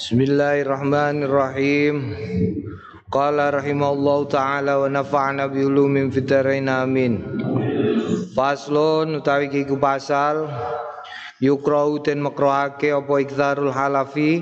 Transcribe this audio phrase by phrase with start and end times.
[0.00, 2.16] Bismillahirrahmanirrahim.
[3.12, 7.20] Qala rahimallahu taala wa nafa'na bi ulumin fitarain amin.
[8.32, 10.48] Faslun utawi kiku pasal
[11.36, 14.40] yukrau ten makrohake apa iktsarul halafi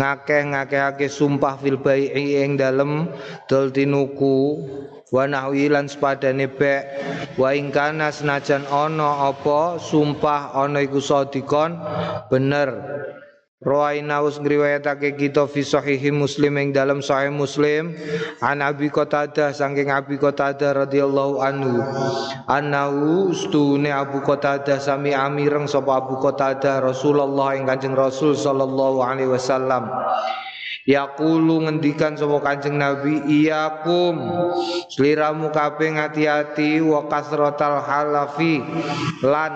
[0.00, 3.12] ngakeh ngakehake sumpah fil bai'i ing dalem
[3.52, 4.64] dol tinuku
[5.12, 6.88] wa nahwi lan sepadane bek
[7.36, 7.68] wa ing
[8.16, 11.76] senajan ana apa sumpah ana iku sadikon
[12.32, 12.80] bener
[13.60, 17.92] Rawaina us ngriwayatake kita fi sahihi Muslim ing dalam sahih Muslim.
[18.40, 21.84] An Abi Qatadah saking Abi Qatadah radhiyallahu anhu.
[22.48, 29.28] Annahu ustune Abu Qatadah sami amireng sapa Abu Qatadah Rasulullah ing Kanjeng Rasul sallallahu alaihi
[29.28, 29.92] wasallam.
[30.88, 34.24] Yaqulu ngendikan sapa Kanjeng Nabi iyakum
[34.88, 38.64] sliramu kabeh ngati-ati wa kasratal halafi
[39.20, 39.52] lan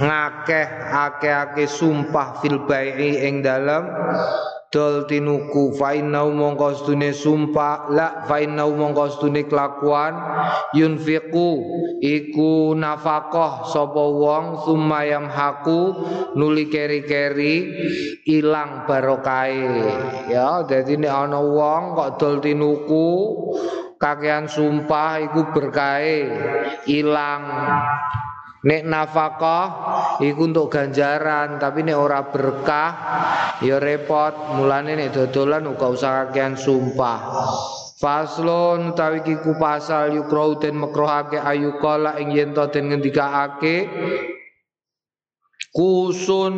[0.00, 3.84] ngakeh akeh-akeh sumpah fil bai'i ing dalem.
[4.70, 10.14] Dol tinuku fa inau mongko stune sumpah la fa inau mongko stune kelakuan.
[10.78, 11.50] Yunfiqu
[11.98, 16.06] iku nafkah sapa wong sumayam haku
[16.38, 17.66] nuli keri-keri
[18.30, 19.66] ilang barokahe
[20.30, 23.08] ya dadi nek ana wong kok dol tinuku
[23.98, 26.30] kakean sumpah iku berkahe
[26.86, 27.42] ilang
[28.60, 29.66] Nek nafkah
[30.20, 32.90] iku untuk ganjaran, tapi nek ora berkah
[33.64, 34.60] ya repot.
[34.60, 37.18] Mulane nek dodolan uga usah kakean sumpah.
[38.00, 43.76] Faslon utawi kiku pasal yukrau den makruhake ayu kala ing yen to den ngendikaake
[45.70, 46.54] kusun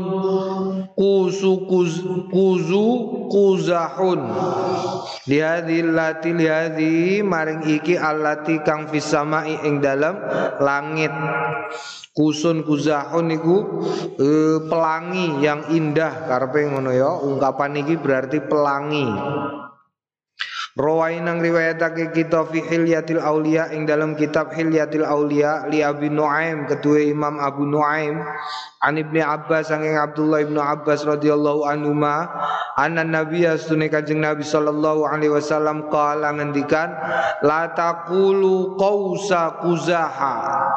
[0.96, 1.92] kusu kuz,
[2.32, 2.88] kuzu
[3.28, 4.20] kuzahun.
[5.28, 10.16] Lihadi lati lihadi maring iki alati kang fisamai ing dalam
[10.58, 11.12] langit.
[12.12, 13.56] Kusun kuzahun iku
[14.20, 14.28] e,
[14.68, 16.28] pelangi yang indah.
[16.28, 19.08] Karepe ngono ya ungkapan iki berarti pelangi
[20.72, 26.64] Rawain nang riwayatake kita fi Hilyatil Aulia ing dalam kitab Hilyatil Aulia li Abi Nuaim
[26.64, 28.24] kedua Imam Abu Nuaim
[28.80, 32.24] An Ibnu Abbas saking Abdullah Ibnu Abbas radhiyallahu anhu ma
[32.80, 36.88] anna Nabi astune Kanjeng Nabi sallallahu alaihi wasallam qala ngendikan
[37.44, 40.72] la taqulu qausa kuzaha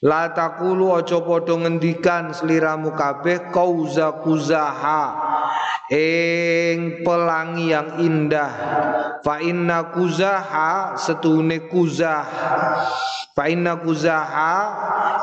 [0.00, 5.02] La takulu aja padha ngendikan sliramu kabeh kauza kuzaha
[5.92, 8.52] ing pelangi yang indah.
[9.24, 12.24] Fa inna kuzaha setune kuzah.
[13.32, 14.54] Fa inna kuzaha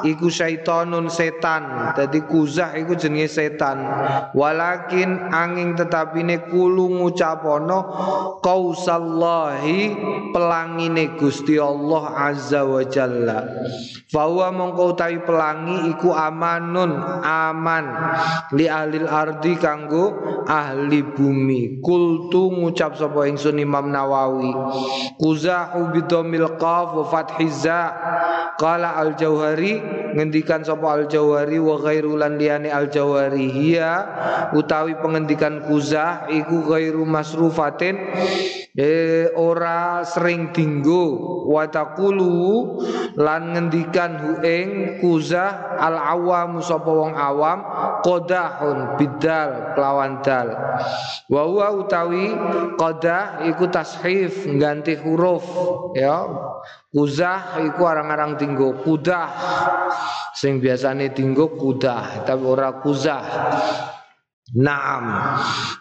[0.07, 1.93] iku syaitonun setan.
[1.93, 3.83] Dadi kuzah iku jenenge setan.
[4.31, 7.79] Walakin angin tetapine kulu ngucapono
[8.39, 9.91] kausallahi
[10.31, 13.39] pelangine Gusti Allah azza wa jalla.
[14.07, 17.85] Fawa mongko utawi pelangi iku amanun aman.
[18.55, 20.15] Li ahlil ardi kanggo
[20.55, 21.83] ahli bumi.
[21.83, 24.55] Kultu ngucap sapa ingsun Imam Nawawi.
[25.19, 27.81] Kuzahu bidomil qaf wa fathiza.
[28.55, 29.83] Qala al Jauhari
[30.15, 33.91] ngendikan sapa al Jauhari wa ghairu lan liyane al Jauhari hiya
[34.55, 37.99] utawi pengendikan kuzah iku ghairu masrufatin
[38.75, 41.19] eh, ora sering dinggo
[41.51, 42.79] wa taqulu
[43.19, 44.67] lan ngendikan hu ing
[45.03, 47.59] kuzah al awam sapa wong awam
[48.03, 50.44] qadahun bidal kelawan dal
[51.31, 52.33] wa huwa utawi
[52.77, 55.43] qadah iku tashif ganti huruf
[55.97, 56.25] ya.
[56.95, 59.27] Kuzah iku arang-arang tinggo kudah.
[60.31, 63.23] Sing biasane tinggo kudah tapi ora kuzah
[64.53, 65.09] Naam.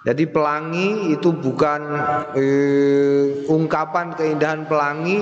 [0.09, 1.85] Jadi pelangi itu bukan
[2.33, 5.21] eh, ungkapan keindahan pelangi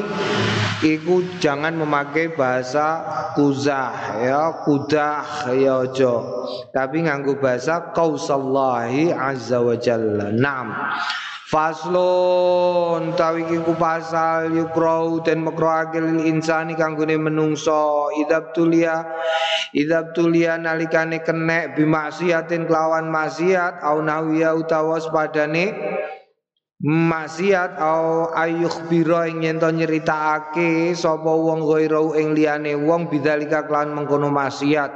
[0.86, 3.02] itu jangan memakai bahasa
[3.34, 10.30] kuzah ya kudah ya ojo tapi nganggo bahasa qausallahi azza wa jalla.
[10.30, 10.70] Naam.
[11.52, 18.08] Faslun tawi ku pasal yukrau makroake lil insani kanggone menungso.
[18.16, 19.04] Idab tulia
[19.76, 25.76] idab tulia nalikane kenek bimaksiatin kelawan maksiat au nawiya utawa sepadane
[26.80, 33.68] maksiat au ayuh biro ing yen to nyeritakake sapa wong ghairau ing liyane wong bidzalika
[33.68, 34.88] kelawan mengkono maksiat.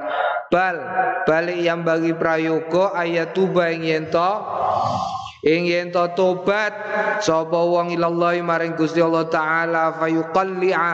[0.48, 0.80] Bal
[1.28, 4.30] balik yang bagi prayoga ayat tuba ing yen to
[5.46, 6.74] ing yen to tobat
[7.22, 10.90] sapa wong ilallahi maring Gusti Allah taala fayuqalli'a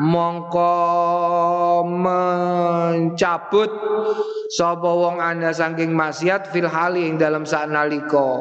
[0.00, 0.72] mongko
[1.84, 3.70] mencabut
[4.56, 8.40] sapa wong ana saking maksiat fil hali ing dalam sak nalika.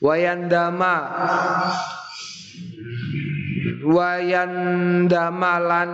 [0.00, 0.96] Wayandama
[3.84, 4.52] wayan
[5.08, 5.90] damalan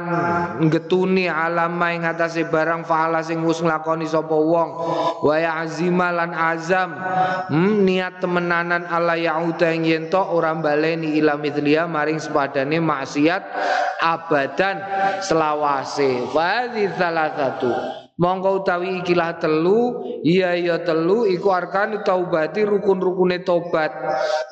[0.71, 4.71] getuni alama ing atase barang faala sing wis nglakoni sapa wong.
[5.23, 6.95] Waya azimalan azam.
[7.51, 13.43] Hmm, niat temenanan ala yauda ing yen ora baleni ila mithliya maring sepadane maksiat
[14.03, 14.77] abadan
[15.23, 16.31] selawase.
[16.31, 23.93] Wa salah satu Mongko utawi ikilah telu iya iya telu iku arkan taubati rukun-rukune tobat.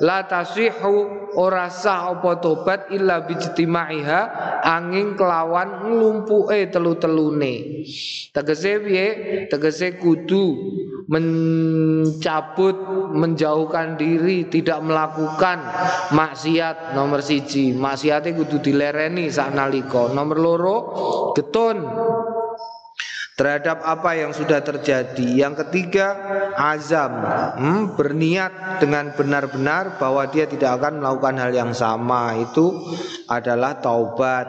[0.05, 4.21] La tasihu ora sah apa tobat illa bijtimaiha
[4.61, 7.81] angin kelawan nglumpuke telu-telune.
[8.29, 9.07] Tegese piye?
[9.49, 10.45] Tegese kudu
[11.09, 12.77] mencabut
[13.17, 15.57] menjauhkan diri tidak melakukan
[16.13, 16.93] maksiat.
[16.93, 20.13] Nomor siji maksiate kudu dilereni sak nalika.
[20.13, 20.77] Nomor loro
[21.33, 21.81] getun
[23.35, 25.27] terhadap apa yang sudah terjadi.
[25.27, 26.15] Yang ketiga,
[26.55, 27.11] azam,
[27.59, 32.39] hmm, berniat dengan benar-benar bahwa dia tidak akan melakukan hal yang sama.
[32.39, 32.95] Itu
[33.27, 34.47] adalah taubat.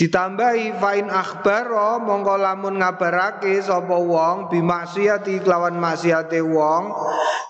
[0.00, 6.88] Ditambahi fain akhbaro mongko lamun ngabarake sapa wong bimaksiati kelawan maksiate wong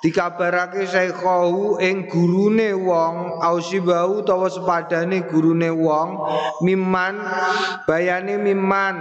[0.00, 6.08] dikabarake saikhahu ing gurune wong ausibau utawa sepadane gurune wong
[6.64, 7.20] miman
[7.84, 8.96] bayane miman.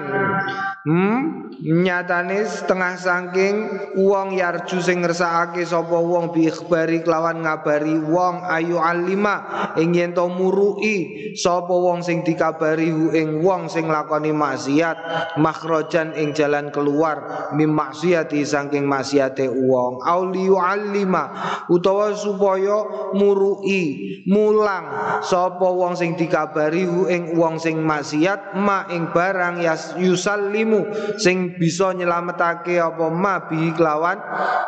[0.79, 1.51] Hmm?
[1.59, 3.55] Nyatane setengah saking
[3.99, 8.47] wong yarju sing ngersakake sapa wong bi ikhbari kelawan ngabari wong.
[8.47, 15.35] Ayu alima ing yen to murui sapa wong sing dikabari ing wong sing lakoni maksiat.
[15.35, 19.99] Makhrajan ing jalan keluar mim maksiati saking maksiate wong.
[20.07, 20.55] Auliu
[20.89, 21.29] alima
[21.69, 22.81] utawa supaya
[23.13, 25.21] murui mulang.
[25.21, 29.61] Sapa wong sing dikabari ing wong sing maksiat ma ing barang
[30.01, 30.89] yusallimu.
[31.21, 34.17] Sing bisa nyelametake apa ma bi kelawan?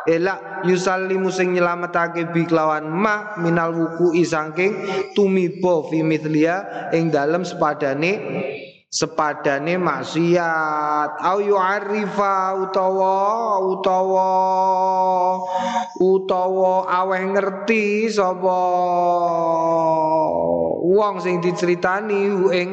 [0.06, 4.86] Elak yusallimu sing nyelametake bi kelawan ma minal wuku saking
[5.18, 8.12] tumibo fi mithliya ing dalem sepadane
[8.92, 11.24] sepadane maksiat.
[11.24, 13.16] Au yu'arifa utawa
[13.64, 14.30] utawa
[16.04, 18.60] utawa aweh ngerti sapa?
[20.92, 22.70] Wong sing diceritani ing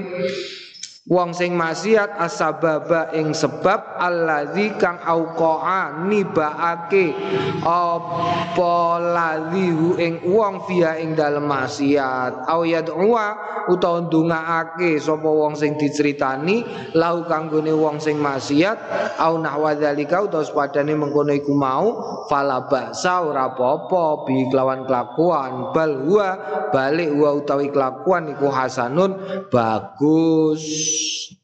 [1.08, 7.16] Wong sing maksiat asbaba ing sebab allazi kang auqaa nibaake
[7.64, 9.72] apa ladzi
[10.04, 12.44] ing wong via ing dalem maksiat.
[12.44, 13.24] Au yad'uwa
[13.72, 18.76] utawa ndongaake sapa wong sing diceritani lau kanggone wong sing maksiat
[19.16, 21.88] au nahwa dzalika utawa sepadane mengkono iku mau
[22.28, 25.72] fala ba'sa ora apa-apa bi kelawan kelakuan.
[25.72, 26.28] Bal huwa
[26.68, 29.16] balik huwa utawi kelakuan iku hasanun
[29.48, 30.60] bagus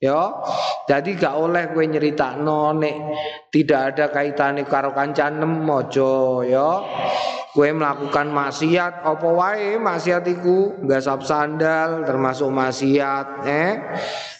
[0.00, 0.32] ya.
[0.84, 2.96] Jadi gak oleh kowe nyeritakno nek
[3.48, 6.70] tidak ada kaitannya karo kancanem mojo ya.
[7.54, 10.82] Kowe melakukan maksiat apa wae maksiat iku?
[10.82, 13.72] Gasap sandal termasuk maksiat eh?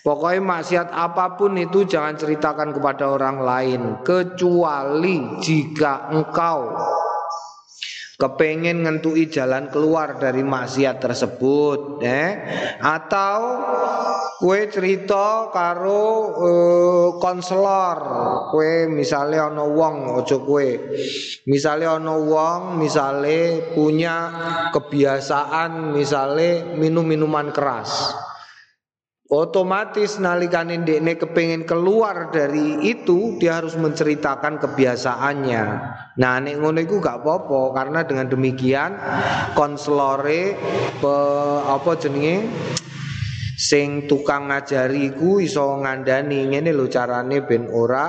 [0.04, 6.76] Pokoknya maksiat apa pun itu jangan ceritakan kepada orang lain kecuali jika engkau
[8.14, 12.30] kepengen ngentui jalan keluar dari maksiat tersebut eh
[12.78, 13.38] atau
[14.38, 16.02] kue cerita karo
[16.36, 17.98] uh, konselor.
[18.54, 20.78] Kue misalnya ono wong ojo kue.
[21.48, 24.16] Misalnya ono wong misalnya punya
[24.70, 28.14] kebiasaan misalnya minum minuman keras
[29.34, 35.62] otomatis nalikane ndekne kepingin keluar dari itu dia harus menceritakan kebiasaannya.
[36.14, 38.94] Nah nek ngono iku gak apa-apa karena dengan demikian
[39.58, 40.54] konselore
[41.66, 42.46] apa jenenge
[43.58, 45.10] sing tukang ngajari
[45.42, 46.54] iso ngandani.
[46.54, 48.06] Ngene lho carane ben ora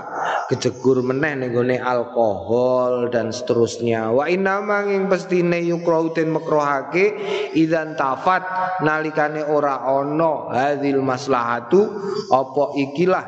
[0.52, 7.18] kejegur meneh ning alkohol dan seterusnya wa inna manging pestine yukrauten makrohake
[7.58, 8.46] idzan tafat
[8.86, 11.90] nalikane ora ana hadil maslahatu
[12.30, 13.26] apa ikilah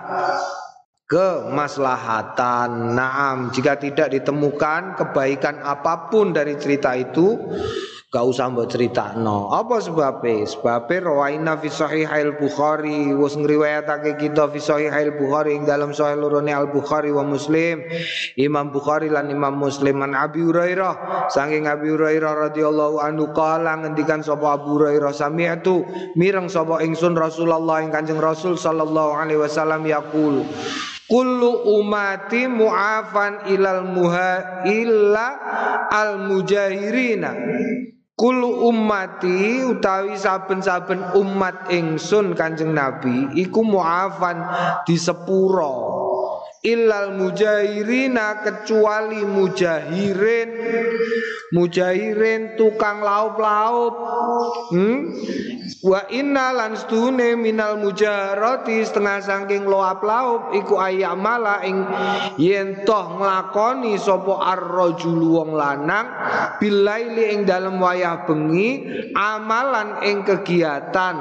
[1.07, 2.93] kemaslahatan.
[2.93, 7.39] Naam, jika tidak ditemukan kebaikan apa pun dari cerita itu,
[8.17, 9.53] gak usah mbok critakno.
[9.53, 10.41] Apa sebabnya?
[10.50, 16.50] Sebabnya rawaina fi sahihail Bukhari, wis ngriwayatake kita fi sahihail Bukhari ing dalam sahih lorone
[16.50, 17.86] Al Bukhari wa Muslim.
[18.33, 24.25] Imam Bukhari lan Imam Muslim an Abi Hurairah, saking Abi Hurairah radhiyallahu anhu kala ngendikan
[24.25, 25.86] sapa Abu Hurairah sami'tu
[26.17, 30.41] mireng sapa ingsun Rasulullah ing Kanjeng Rasul sallallahu alaihi wasallam yaqul
[31.07, 35.27] Kullu umati mu'afan ilal muha illa
[35.88, 37.31] al mujahirina
[38.17, 44.41] Kullu ummati utawi saben-saben umat ingsun Kanjeng Nabi iku mu'afan
[44.89, 46.06] di sepuro
[46.65, 50.49] illal mujahirina kecuali mujahirin.
[51.47, 53.95] Mujahirin tukang laup-laup
[54.75, 54.99] hmm?
[55.79, 61.87] wa inna lan stune minal mujarati setengah saking loap laup iku ayamala ing
[62.35, 66.11] yen toh nglakoni sapa ar-rajul wong lanang
[66.59, 68.83] bilaili ing dalem wayah bengi
[69.15, 71.15] amalan ing kegiatan.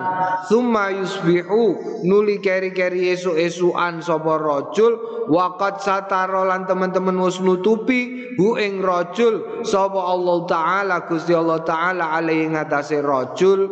[0.50, 8.82] Summa yusbihu nuli keri-keri esuk-esukan sapa rajul waqat sataro lan teman-teman wis nutupi hu ing
[8.82, 13.66] rajul sapa Allah taala Gusti Allah taala alaihi ngatasé rajul.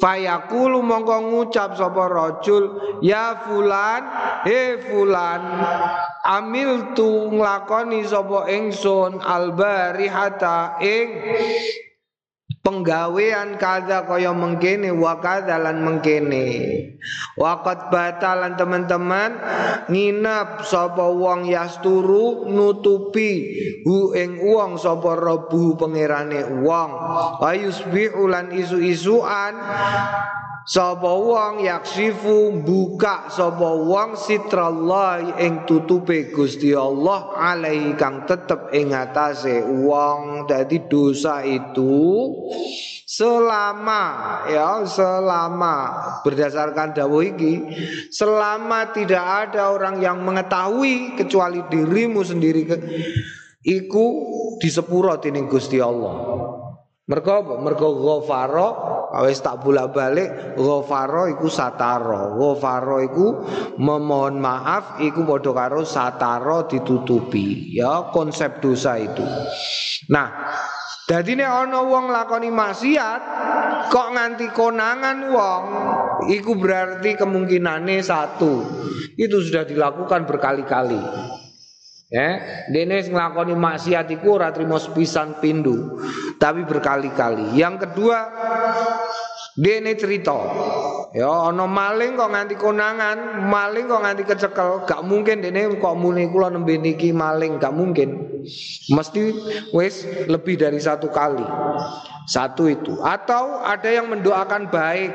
[0.00, 4.02] Fayaqulu mongko ngucap sapa rajul ya fulan
[4.48, 5.42] he fulan
[6.24, 11.06] amil tu nglakoni sapa ingsun albarihata ing
[12.60, 15.16] penggawean kada kaya mengkene wa
[15.48, 16.46] lan mengkene
[17.40, 19.32] waqat batalan teman-teman
[19.88, 23.32] nginep sapa wong yasturu nutupi
[23.88, 26.90] hu ing wong sapa rebu pangerane wong.
[27.40, 29.56] Ayusbihu lan isu-isuan
[30.68, 38.92] Sapa wong yaksifu buka sapa wong sitrallah ing tutupe Gusti Allah alaihi kang tetep ing
[38.92, 40.44] atase wong.
[40.44, 42.28] Dadi dosa itu
[43.08, 44.04] selama
[44.52, 45.76] ya selama.
[46.20, 47.54] Berdasarkan dawuh iki
[48.12, 52.76] selama tidak ada orang yang mengetahui kecuali dirimu sendiri ke,
[53.64, 54.06] iku
[54.60, 56.59] disepuro dening Gusti Allah
[57.10, 57.58] Mergo?
[57.58, 58.68] Mergo ghafara
[59.26, 62.30] wis tak bolak-balik ghafara iku satara.
[62.38, 63.42] Ghafara iku
[63.82, 65.50] memohon maaf iku padha
[66.14, 67.74] karo ditutupi.
[67.74, 69.26] Ya konsep dosa itu.
[70.06, 70.30] Nah,
[71.10, 73.22] Dadi nek ana wong lakoni maksiat
[73.90, 75.64] kok nganti konangan wong
[76.30, 78.62] iku berarti kemungkinannya satu.
[79.18, 81.02] Itu sudah dilakukan berkali-kali.
[82.10, 86.02] Ya, dene nglakoni maksiat iku ora trimo sepisan pindu,
[86.42, 87.54] tapi berkali-kali.
[87.54, 88.18] Yang kedua,
[89.54, 90.34] dene cerita.
[91.10, 96.30] Ya ana maling kok nganti konangan, maling kok nganti kecekel, gak mungkin dene kok muni
[96.30, 98.30] kula nembe niki maling, gak mungkin.
[98.94, 99.22] Mesti
[99.74, 101.42] wis lebih dari satu kali.
[102.30, 105.10] Satu itu atau ada yang mendoakan baik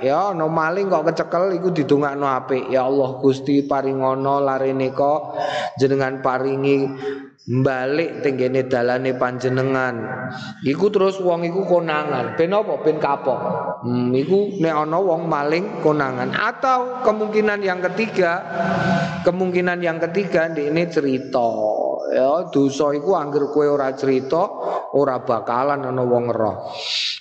[0.00, 5.36] ya no maling kok kecekel iku didongakno apik ya Allah Gusti paringono larene kok
[5.76, 6.88] jenengan paringi
[7.44, 9.94] balik tenggene dalane panjenengan.
[10.64, 12.40] Iku terus wong iku konangan.
[12.40, 12.80] Ben apa?
[12.80, 13.40] Ben kapok.
[13.84, 16.32] Hmm, iku nek ana wong maling konangan.
[16.32, 18.40] Atau kemungkinan yang ketiga
[19.28, 21.48] kemungkinan yang ketiga ini cerita
[22.14, 24.42] ya dosa iku angger kowe ora cerita
[24.94, 26.70] ora bakalan ana wong roh.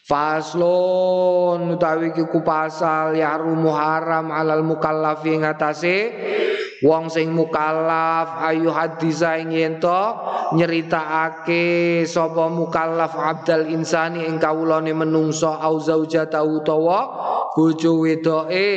[0.03, 5.96] Faslun utawi iku pasal ya haram alal mukallafi ngatasé
[6.84, 10.01] Wong sing mukallaf ayu hadisa ing yen to
[10.51, 17.00] nyeritakake sapa mukallaf abdal insani ing kawulane menungso au zaujata utawa
[17.54, 18.70] bojo wedoke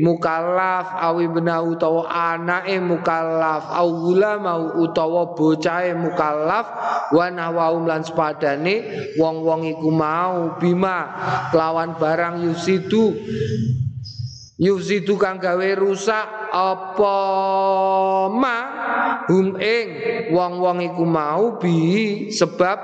[0.00, 6.66] mukallaf awi bena utawa anake mukallaf au mau utawa bocahe mukallaf
[7.12, 8.84] wa nawaum lan sepadane
[9.20, 11.12] wong-wong iku mau bima
[11.52, 13.12] kelawan barang yusidu
[14.54, 17.16] Yuzidu kang gawe rusak apa
[18.30, 18.58] ma
[19.26, 19.86] hum ing
[20.30, 22.78] wong-wong iku mau bi sebab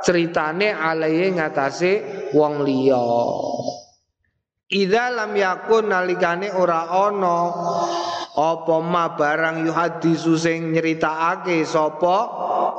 [0.00, 1.92] ceritane alaye ngatasé
[2.32, 3.04] wong liya.
[4.70, 7.34] Idza lam yakun nalikane ora ana
[8.40, 12.18] apa ma barang yuhadisu sing nyeritakake sapa?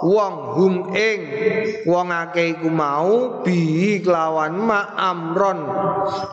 [0.02, 1.20] Wong hum ing.
[1.86, 5.60] Wong akeh iku mau bi kelawan ma amron.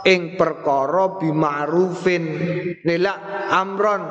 [0.09, 2.25] Ing perkara bi ma'rufin
[2.81, 3.13] nila
[3.53, 4.03] amron.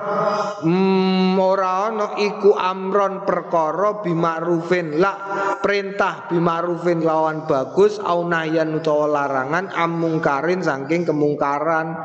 [0.61, 5.13] Mm, ora ana iku amron perkara bi ma'rufin la
[5.57, 11.97] perintah bi ma'rufin lawan bagus au nahyan utawa larangan amungkarin saking kemungkaran.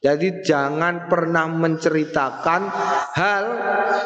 [0.00, 2.53] Jadi jangan pernah menceritakan
[3.14, 3.44] hal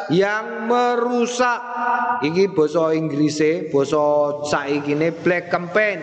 [0.09, 1.61] yang merusak
[2.25, 5.99] iki basa Inggrise basa saikine black campaign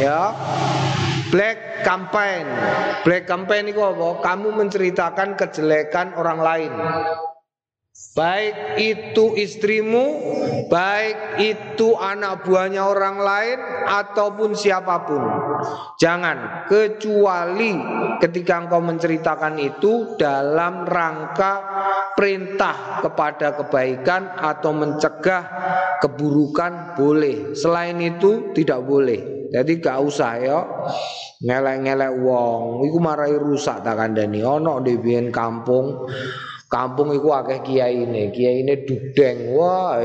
[0.00, 0.32] ya
[1.30, 2.42] Black campaign.
[3.06, 4.18] Black campaign itu apa?
[4.18, 6.72] Kamu menceritakan kejelekan orang lain.
[8.10, 10.06] Baik itu istrimu,
[10.66, 15.22] baik itu anak buahnya orang lain ataupun siapa pun.
[15.94, 17.78] Jangan kecuali
[18.18, 21.62] ketika engkau menceritakan itu dalam rangka
[22.18, 25.42] perintah kepada kebaikan atau mencegah
[26.02, 27.54] keburukan boleh.
[27.54, 29.48] Selain itu tidak boleh.
[29.54, 30.58] Jadi gak usah ya
[31.46, 32.90] ngelek-ngelek wong.
[32.90, 34.42] Iku marai rusak tak kandani.
[34.42, 34.98] Ono di
[35.30, 36.10] kampung
[36.70, 38.30] Kampung iku akeh kiai ini,
[38.86, 39.98] dudeng, wah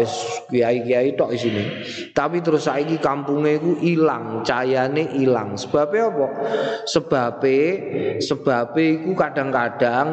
[0.50, 1.64] kiai kiai tok di sini.
[2.10, 5.54] Tapi terus saiki kampungnya iku hilang, cayane hilang.
[5.54, 6.28] Sebabnya apa?
[6.90, 10.08] Sebabnya, sebabnya iku kadang-kadang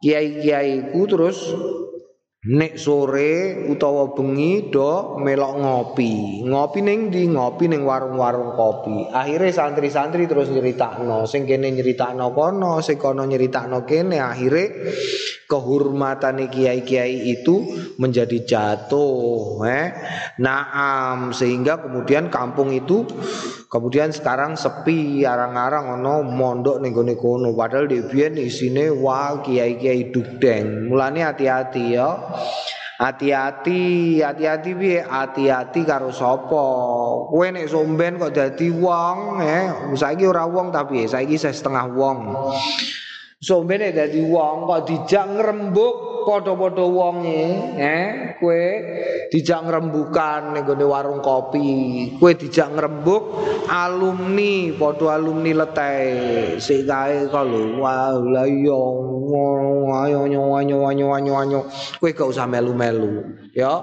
[0.00, 1.44] kiai kiai iku terus
[2.46, 6.46] Nek sore utawa bengi do melok ngopi.
[6.46, 9.10] Ngopi ning di ngopi ning warung-warung kopi.
[9.10, 14.22] Akhirnya santri-santri terus nyeritakno, sing kene nyeritakno kono, sing kono nyeritakno kene.
[14.22, 14.94] Akhirnya
[15.50, 17.66] kehormatan kiai-kiai itu
[17.98, 19.86] menjadi jatuh, eh.
[20.38, 23.10] Naam sehingga kemudian kampung itu
[23.66, 30.90] kemudian sekarang sepi arang-arang ono mondok gone kono padahal di biyen isine wah kiai-kiai dugdeng.
[30.90, 32.10] Mulane hati-hati ya.
[32.96, 35.04] Hati-hati, hati-hati piye?
[35.04, 36.64] Hati-hati karo sapa?
[37.28, 42.32] Kowe nek somben kok dadi wong, eh, saiki ora wong tapi saiki setengah wong.
[43.36, 47.42] Sombene dadi wong kok dijak ngrembug padha-padha wonge,
[47.78, 48.62] eh kowe
[49.30, 53.22] dijak ngrembukan ning warung kopi, kowe dijak ngrembug
[53.70, 56.58] alumni padha alumni leteh.
[56.58, 58.82] Sik kae kalau wah la yo
[60.04, 61.60] ayo ayo ayo ayo ayo ayo.
[62.02, 63.22] Kowe gak usah melu-melu
[63.54, 63.78] ya.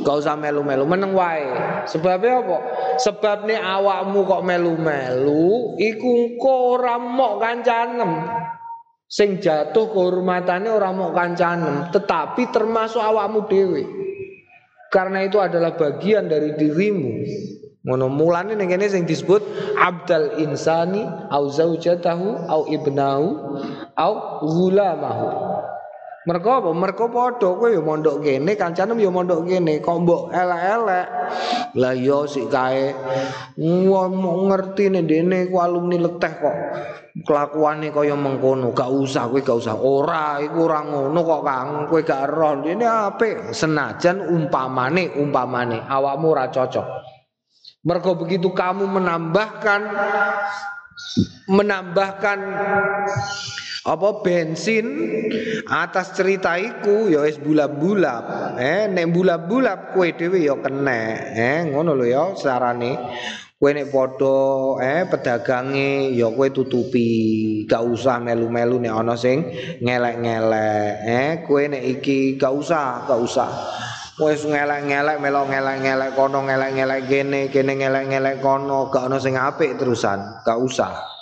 [0.00, 1.44] Gak usah melu-melu meneng wae.
[1.84, 2.58] Sebabnya apa?
[3.04, 8.12] Sebab nih awakmu kok melu-melu iku kok ora mok kancanem
[9.14, 13.86] Sing jatuh kehormatannya orang mau kancanem, tetapi termasuk awakmu dewi.
[14.90, 17.22] Karena itu adalah bagian dari dirimu.
[17.86, 19.38] Ngono mulane ning kene sing disebut
[19.78, 23.28] abdal insani au zaujatahu au ibnahu
[23.94, 25.30] au ghulamahu.
[26.24, 26.70] Mereka apa?
[26.72, 31.06] Mereka padha kowe ya mondok kene, kancane ya mondok kene, kok mbok elek-elek.
[31.76, 32.96] Lah yo sik kae
[33.60, 36.56] wong ngerti nek dene ku alumni leteh kok.
[37.28, 39.76] Kelakuane kaya mengkono, gak usah kowe gak usah.
[39.76, 41.68] Ora, iku ora ngono kok Kang.
[41.92, 42.58] Kowe gak roh.
[42.64, 43.52] Dene apik.
[43.52, 46.86] Senajan umpamane, umpamane awakmu ora cocok.
[47.84, 49.82] Mergo begitu kamu menambahkan
[51.52, 52.38] menambahkan
[53.84, 54.86] apa bensin?
[55.68, 58.56] Atas cerita iku ya wis bulap-bulap.
[58.56, 61.20] Eh nek bulap-bulap kowe dhewe ya kena.
[61.36, 62.96] Eh ngono lho ya sarane
[63.60, 64.36] kowe nek padha
[64.80, 67.08] eh pedagange ya kowe tutupi.
[67.68, 69.52] Gak usah melu-melu nek ana sing
[69.84, 70.92] ngelek-ngelek.
[71.04, 73.50] Eh kowe nek iki gak usah gak usah.
[74.16, 80.40] Wis ngelek-ngelek melo ngelek-ngelek kono ngelek-ngelek kene kene ngelek-ngelek kono gak ana sing apik terusan.
[80.40, 81.14] Gak usah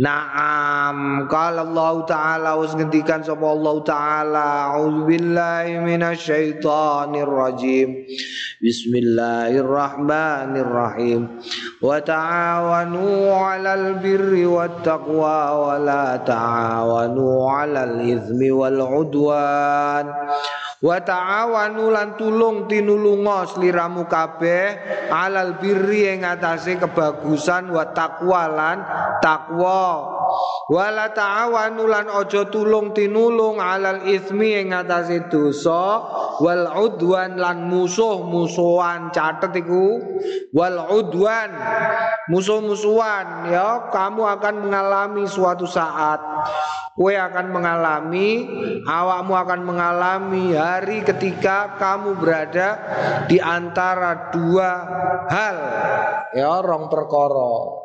[0.00, 8.08] Naam qala Allah taala was ngendikan sapa Allah taala auzubillahi minasyaitonir rajim
[8.64, 11.44] Bismillahirrahmanirrahim
[11.84, 13.04] wa ta'awanu
[13.36, 20.08] 'alal birri wat taqwa wa la ta'awanu 'alal itsmi wal 'udwan
[20.82, 24.82] wa ta'awanu lan tulung tinulunga sliramu kabeh
[25.14, 28.76] alal birri ing atase kebagusan wa taqwa lan
[29.22, 30.21] takwa
[30.70, 36.02] wala ta'awanu lan aja tulung tinulung alal ismi ing atase dosa
[36.40, 40.00] wal udwan lan musuh-musuhan catet iku
[40.54, 41.50] wal udwan
[42.32, 46.20] musuh-musuhan ya kamu akan mengalami suatu saat
[46.92, 48.44] Kue akan mengalami,
[48.84, 52.76] awakmu akan mengalami hari ketika kamu berada
[53.32, 54.70] di antara dua
[55.24, 55.56] hal,
[56.36, 57.81] ya rong perkara.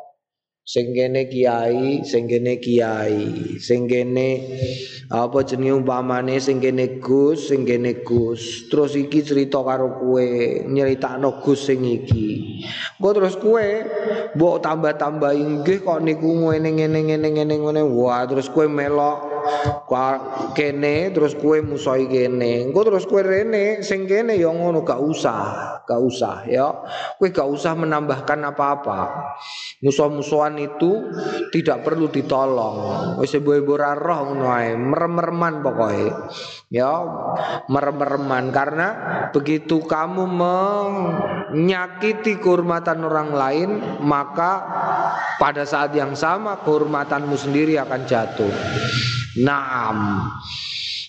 [0.68, 4.28] Sing kene kiai, sing kene kiai, sing kene
[5.08, 8.68] apa jenenge umpamane sing kene Gus, sing kene Gus.
[8.68, 10.28] Terus iki cerita karo kowe,
[10.68, 12.60] nyeritakno Gus sing iki.
[13.00, 13.64] Engko terus kowe
[14.36, 17.82] mbok tambah-tambah inggih kok niku ngene ngene ngene ngene ngene.
[17.88, 19.27] Wah, terus kowe melok
[20.52, 22.68] kene terus kue musoi kene.
[22.68, 25.40] Engko terus kue rene sing kene ya ngono gak usah
[25.88, 26.68] gak usah ya.
[27.16, 29.00] Kue gak usah menambahkan apa-apa.
[29.80, 31.08] Musuh-musuhan itu
[31.48, 33.16] tidak perlu ditolong.
[33.16, 36.12] Wis ibu-ibu roh ngono ae merem-mereman pokoke
[36.68, 36.92] ya.
[37.72, 38.88] Merem-mereman karena
[39.32, 43.70] begitu kamu menyakiti kehormatan orang lain
[44.04, 44.60] maka
[45.40, 48.52] pada saat yang sama kehormatanmu sendiri akan jatuh
[49.38, 50.26] Naam.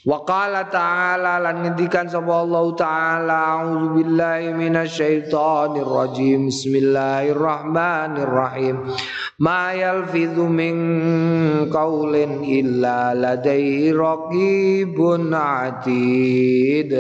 [0.08, 8.96] Wa qala ta'ala lan ngendikan sapa Allah taala a'udzu billahi minasyaitonir rajim bismillahirrahmanirrahim.
[9.44, 16.96] Ma yalfidhu min qaulin illa ladaihi raqibun atid.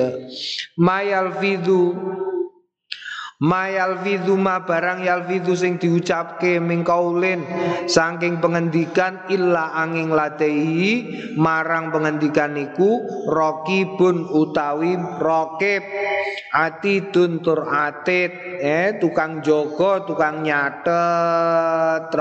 [0.75, 1.95] Ma yalfidhu
[3.39, 4.03] Mayal
[4.35, 7.39] ma barang yalfidhu sing diucapke mingkaulin
[7.87, 11.07] saking pengendikan illa angin latehi
[11.39, 12.99] marang pengendikan iku
[13.31, 15.87] rokibun utawi rokib.
[16.51, 18.59] Ati tuntur atit.
[18.59, 22.11] Eh tukang joko tukang nyatet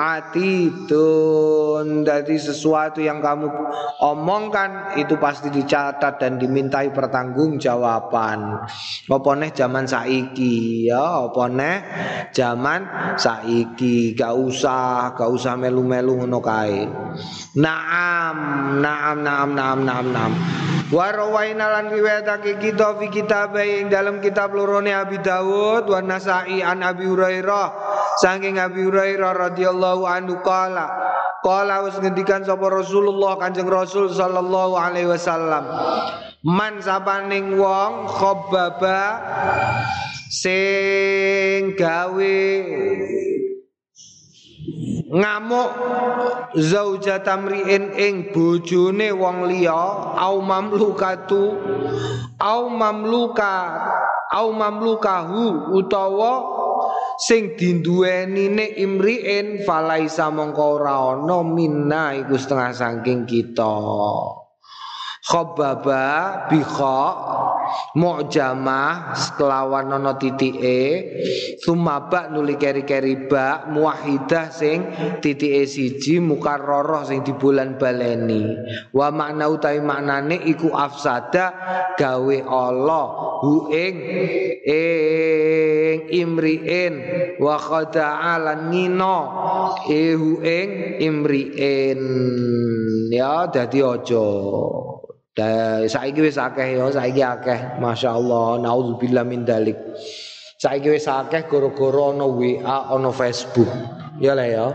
[0.00, 0.52] ati
[0.88, 3.52] tun dari sesuatu yang kamu
[4.00, 8.64] omongkan itu pasti dicatat dan dimintai pertanggungjawaban
[9.12, 10.86] apa zaman saiki.
[10.86, 11.78] Ya apa neh
[12.30, 12.86] zaman
[13.18, 14.14] saiki.
[14.14, 16.86] Gak usah gak usah melu-melu ngono kae.
[17.58, 18.36] Naam
[18.78, 20.32] naam naam naam naam naam.
[20.90, 23.06] Wa rawaina lan riwayatake kita fi
[23.78, 27.68] ing dalam kitab lorone Abi Dawud wa Nasa'i an Abi Hurairah.
[28.18, 31.09] Saking Abi Hurairah radhiyallahu anhu qala
[31.40, 35.64] Kala wis ngendikan sapa Rasulullah Kanjeng Rasul sallallahu alaihi wasallam.
[36.44, 39.00] Man sapaning wong khababa
[40.28, 42.38] sing gawe
[45.10, 45.70] ngamuk
[46.54, 49.80] zaujatamriin ing bojone wong liya
[50.16, 51.58] au mamlukatu
[52.38, 53.70] au mamlukat
[54.30, 56.32] au mamlukahu utawa
[57.20, 63.76] sing dinduwenine imriin falaisa mongko ora ana minna iku setengah saking kita
[65.30, 67.02] Khobaba bikha
[67.94, 70.82] mu'jamah sekelawan nono titike.
[71.62, 74.90] Sumaba nuli keri-keri ba muwahidah sing
[75.22, 78.42] titike siji mukarrarah sing di bulan baleni.
[78.90, 81.54] Wa makna utawi maknane iku afsada
[81.94, 83.06] gawe Allah
[83.46, 83.96] hu ing
[84.66, 86.94] ing imriin.
[87.38, 89.18] Wa khada'a lan ngino
[89.86, 92.02] e hu ing imriin.
[93.14, 94.89] Ya dadi Da
[95.86, 97.78] saiki wis akeh ya, saiki akeh.
[97.78, 99.78] Masyaallah, naudzubillah min dalik.
[100.58, 103.70] Saiki wis akeh gara-gara ana WA, ana Facebook.
[104.20, 104.66] Ya lah ya.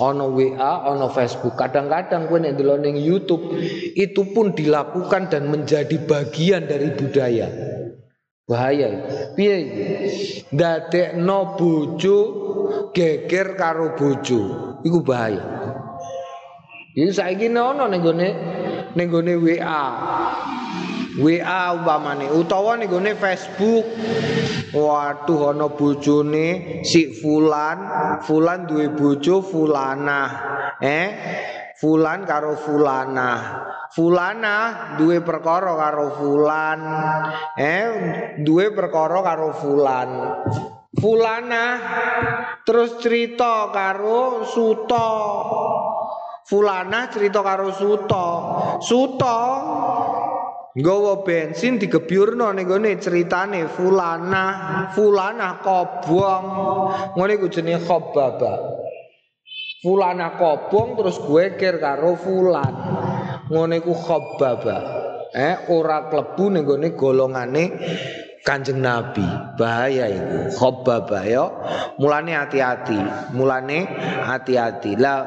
[0.00, 1.58] Ana WA, ana Facebook.
[1.60, 3.52] Kadang-kadang kowe nek ndelok ning YouTube
[3.92, 7.52] itu pun dilakukan dan menjadi bagian dari budaya.
[8.46, 8.88] Bahaya.
[9.36, 9.56] Piye?
[10.54, 12.18] Dadekno bojo
[12.94, 14.40] geger karo bojo.
[14.80, 15.42] Iku bahaya.
[16.96, 18.55] Ini saiki ono ning gone
[18.96, 19.82] ning gone WA.
[21.20, 23.84] WA umpamane utawa ning gone Facebook.
[24.72, 27.78] Waduh ana bojone si Fulan,
[28.24, 30.20] Fulan duwe bojo Fulana.
[30.80, 31.08] Eh?
[31.76, 33.28] Fulan karo Fulana.
[33.92, 36.80] Fulana duwe perkara karo Fulan.
[37.56, 37.88] Eh,
[38.40, 40.10] duwe perkara karo Fulan.
[40.96, 41.64] Fulana
[42.64, 45.08] terus cerita karo Suto.
[46.46, 48.26] Fulana cerita karo Suto.
[48.78, 49.38] Suto
[50.78, 54.44] nggawa bensin digebyurno ning gone ceritane Fulana.
[54.94, 56.44] Fulana kobong.
[57.18, 58.54] Ngene iku jenenge khababa.
[59.82, 62.74] Fulana kobong terus gue kir karo Fulan.
[63.50, 64.78] Ngene iku khababa.
[65.34, 67.64] Eh ora klebu ning gone golongane
[68.46, 69.26] Kanjeng Nabi
[69.58, 71.50] bahaya itu khababa ya
[71.98, 72.94] mulane hati-hati
[73.34, 73.90] mulane
[74.22, 75.20] hati-hati lah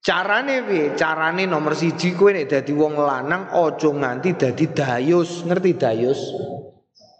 [0.00, 0.96] Carane piye?
[0.96, 5.44] Carane nomor siji kowe nek dadi wong lanang aja nganti dadi dayus.
[5.44, 6.20] Ngerti dayus?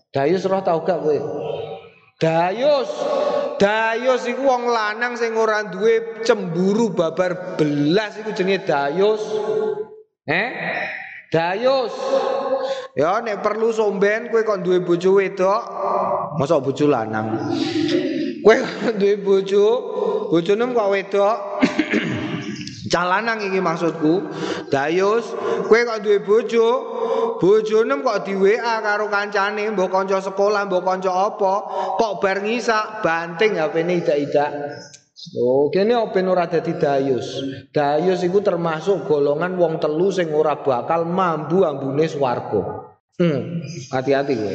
[0.09, 1.19] Dayus roh tau gak kowe?
[2.17, 2.89] Dayus.
[3.61, 9.21] Dayus iku wong lanang sing ora duwe cemburu babar belas iku jenenge dayus.
[10.25, 10.49] Eh?
[11.29, 11.93] Dayus.
[12.97, 15.63] Ya nek perlu somben kowe kok duwe bojo wedok,
[16.41, 17.45] mosok bojo lanang.
[18.41, 18.57] Kowe
[18.99, 19.65] duwe bojo,
[20.33, 21.39] bojone kok wedok.
[22.91, 24.27] Calanang iki maksudku.
[24.67, 25.31] Dayus,
[25.71, 26.69] kowe kok duwe bojo,
[27.39, 31.55] bojone kok di WA karo kancane, mbok kanca sekolah, mbok kanca apa,
[31.95, 34.51] kok bar ngisak banting HP-ne idak-idak.
[35.37, 37.45] Oh, kene open ora dadi dayus.
[37.71, 42.89] Dayus iku termasuk golongan wong telu sing ora bakal mambu ambune swarga.
[43.21, 43.61] Hmm,
[43.93, 44.55] hati-hati kowe.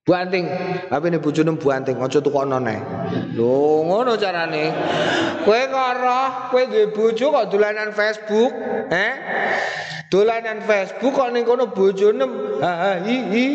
[0.00, 0.48] Buanting,
[0.88, 2.80] apa ini bojone buanting, aja tukono neh.
[3.36, 4.72] Lho, ngono carane.
[5.44, 8.48] Kowe kok roh, kowe duwe bojo kok dolanan Facebook,
[8.88, 9.12] eh?
[10.08, 12.24] Dolanan Facebook kok ning kono bojone
[12.64, 13.46] ha hi hi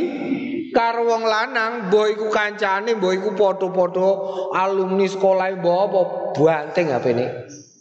[0.69, 4.09] karo wong lanang, mbok iku kancane, mbok iku padha-padha
[4.53, 6.01] alumni sekolah mbok apa
[6.37, 7.25] buanting HP-ne.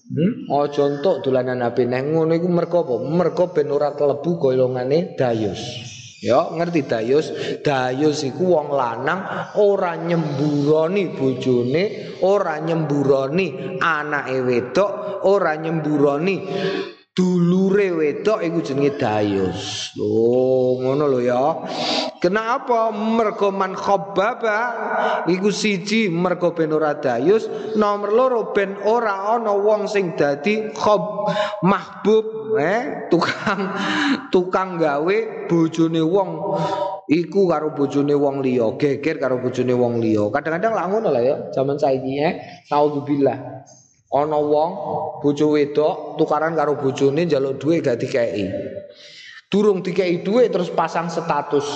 [0.09, 0.33] Hmm?
[0.48, 2.96] Aja entuk dolanan HP neh ngono iku mergo apa?
[3.12, 5.94] Mergo ben ora golongane dayus.
[6.25, 7.27] Ya, ngerti Dayus?
[7.61, 16.37] Dayus iku wong lanang ora nyemburoni bojone, ora nyemburoni anake wedok, ora nyemburoni
[17.14, 19.94] dulure wedok iku jenenge Dayus.
[19.94, 21.42] Loh, ngono lho ya.
[22.18, 24.59] Kenapa mergo man khabbaba
[25.31, 27.46] iku siji mergo ben ora Dayus,
[27.79, 31.31] nomor loro ben ora ana wong sing dadi khob
[31.62, 33.62] mahbub eh tukang
[34.35, 36.31] tukang gawe bojone wong
[37.07, 40.35] iku karo bojone wong liya, geger karo bojone wong liya.
[40.35, 42.33] Kadang-kadang lah ngono lah ya, zaman saiki eh.
[42.74, 43.38] Naudzubillah
[44.14, 44.70] ana wong
[45.18, 48.46] bojo wedok tukaran karo bojone njaluk duit gak dikei.
[49.50, 51.66] Durung dikei duit terus pasang status.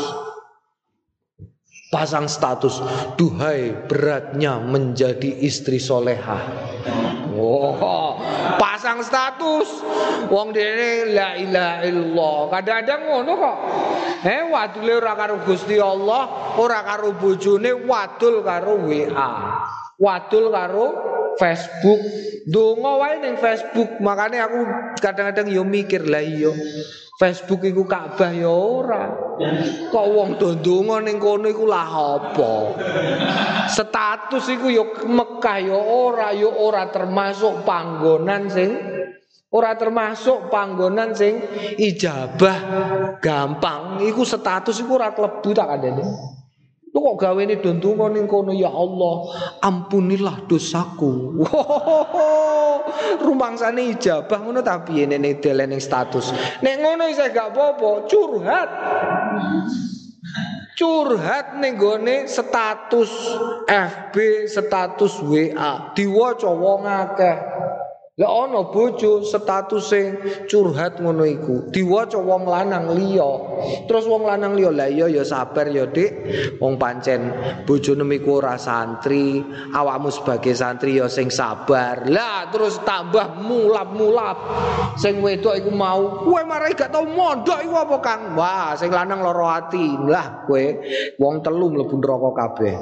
[1.88, 2.84] Pasang status,
[3.16, 6.36] duhai beratnya menjadi istri soleha.
[7.32, 8.20] Oh,
[8.60, 9.80] pasang status.
[10.28, 12.38] Wong dene la ilaha illallah.
[12.52, 13.56] Kadang-kadang ngono kok.
[14.20, 19.30] Eh wadule ora karo Gusti Allah, ora karo bojone, wadul karo WA.
[19.96, 20.86] Wadul karo
[21.38, 22.00] Facebook
[22.50, 24.58] donga wae ning Facebook makanya aku
[24.98, 26.52] kadang-kadang yo mikir lah yo
[27.18, 29.10] Facebook iku Ka'bah ya ora.
[29.90, 32.78] Kok wong do ndonga ning kono iku lah apa?
[33.66, 38.70] Status iku ya Mekah ya ora, ya ora termasuk panggonan sing
[39.50, 41.42] ora termasuk panggonan sing
[41.74, 42.58] ijabah
[43.18, 43.98] gampang.
[44.06, 46.37] Iku status iku ora klebu tak kandhane.
[46.98, 49.30] Lu kok gawe ini dontungo ning kono ya Allah,
[49.62, 51.38] ampunilah dosaku.
[53.54, 56.34] sana ijabah ngono tapi ini ning ning status.
[56.58, 58.70] Nek ngono saya gak apa-apa, curhat.
[60.74, 63.14] Curhat ning gone status
[63.70, 67.38] FB, status WA, diwaca wong akeh.
[68.18, 70.18] Lah ana bojo statuse
[70.50, 73.30] curhat ngono iku, diwaca wong lanang liya.
[73.86, 76.10] Terus wong lanang liya, lah iya ya sabar ya Dik.
[76.58, 77.30] Wong pancen
[77.62, 79.38] bojone iku ora santri,
[79.70, 82.10] awakmu sebagai santri ya sing sabar.
[82.10, 84.38] Lah terus tambah mulap-mulap.
[84.98, 88.34] Sing wedok iku mau, kowe marai gak tau mondok iku apa Kang?
[88.34, 89.94] Wah, sing lanang lara ati.
[89.94, 90.64] Lah kowe
[91.22, 92.74] wong telu mlebu neraka kabeh.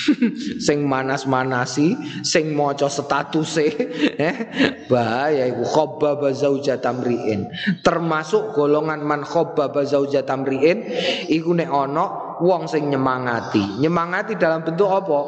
[0.66, 1.92] sing manas-manasi,
[2.24, 3.68] sing maca statuse,
[4.32, 4.53] eh
[4.86, 7.50] bahaya iku khabbaba zaujatamriin
[7.82, 10.86] termasuk golongan man khabbaba zaujatamriin
[11.30, 13.78] iku nek ana wong sing nyemangati.
[13.78, 15.18] Nyemangati dalam bentuk apa?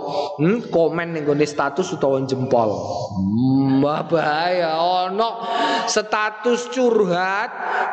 [0.40, 2.70] Hmm, komen ning status utawa jempol.
[3.14, 5.44] Hmm, bahaya ono
[5.86, 7.50] status curhat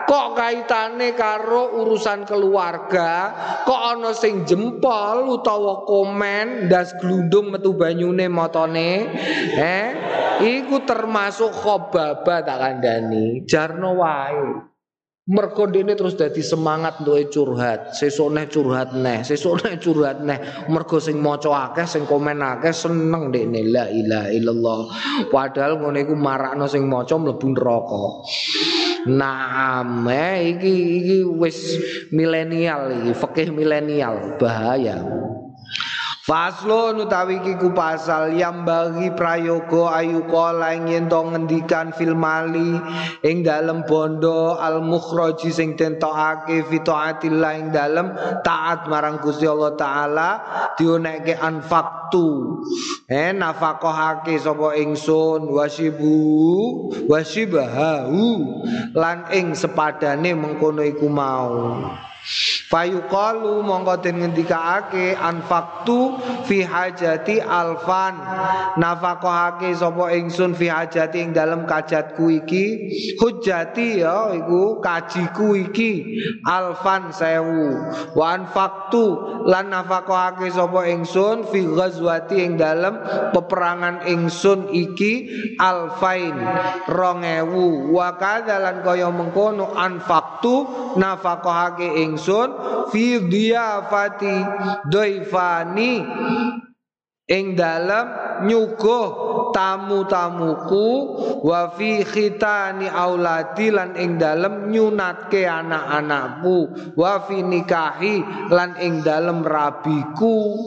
[0.09, 3.33] kok kaitane karo urusan keluarga,
[3.67, 8.91] kok ono sing jempol utawa komen das glundung metu banyune motone,
[9.53, 9.87] eh
[10.41, 13.45] iku termasuk khobaba tak kandhani.
[13.45, 14.73] Jarno wae.
[15.23, 20.67] Mergo dene terus dadi semangat untuk curhat, sesuk neh curhat neh, sesuk neh curhat neh.
[20.67, 24.79] Mergo sing maca akeh, sing komen akeh seneng dene la ilaha illallah.
[25.31, 28.03] Padahal ngene iku marakno sing maca mlebu neraka.
[29.15, 31.79] Naam, eh, iki iki wis
[32.11, 34.99] milenial iki, fikih milenial, bahaya.
[36.23, 42.15] Faslo utawi iki ku pasal yang bagi prayoga ayu kala ing to ngendikan fil
[43.27, 49.75] ing dalem bondo al mukhraji sing tentokake fi taatillah ing dalem taat marang Gusti Allah
[49.75, 50.29] taala
[50.79, 52.27] dionekke anfaktu
[53.11, 56.23] eh nafaqahake sapa ingsun wasibu
[57.03, 58.23] wasibahu
[58.95, 61.83] lan ing sepadane mengkono iku mau
[62.71, 66.15] Fayuqalu mongko den ngendikaake anfaktu
[66.47, 68.15] fi hajati alfan.
[68.79, 72.65] Nafaqahake sapa ingsun fi hajati ing dalem kajatku iki.
[73.19, 75.91] Hujati ya iku kajiku iki
[76.47, 77.91] alfan sewu.
[78.15, 79.03] Wa anfaktu
[79.43, 83.03] lan nafaqahake sapa ingsun fi ghazwati ing dalem
[83.35, 85.27] peperangan ingsun iki
[85.59, 86.39] alfain
[86.87, 92.49] rongewu wa kadzalan kaya mengkono anfaktu nafaqahake ingsun
[92.93, 94.35] fi dhiyafati
[94.93, 96.05] doifani
[97.27, 98.05] ing dalam
[98.45, 99.07] nyuguh
[99.53, 100.89] tamu-tamuku
[101.45, 109.45] wa fi khitani auladi lan ing dalem nyunatke anak-anakku wa fi nikahi lan ing dalem
[109.45, 110.57] rabiku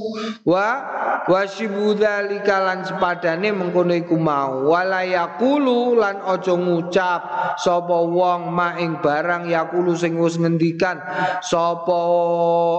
[0.46, 0.96] wa
[1.26, 4.70] wa syibudalika lan sepadane mengkono iku mau.
[4.70, 7.20] Wala yaqulu lan aja ngucap
[7.58, 11.02] sapa wong ma ing barang yaqulu sing wis ngendikan
[11.42, 12.00] sapa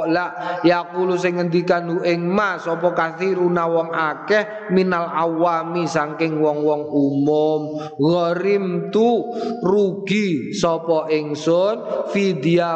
[0.07, 7.61] la yaqulu sing ngendikan ing ma sapa kathiruna wong akeh minal awami saking wong-wong umum
[7.97, 9.33] gharim tu
[9.65, 12.05] rugi sapa ingsun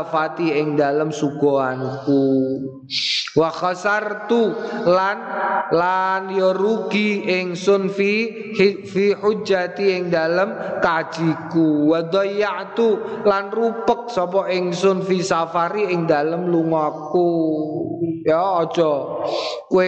[0.10, 2.26] fati ing dalem sugoanku
[3.38, 4.50] wa khasartu
[4.90, 5.18] lan
[5.72, 8.14] lan ya rugi ingsun fi
[8.84, 10.52] fi hujjati ing dalem
[10.84, 11.88] kajiku.
[11.88, 17.32] Wa dhayyatu lan rupek sapa ingsun fi safari ing dalem lungaku.
[18.22, 19.18] Ya aja
[19.66, 19.88] kowe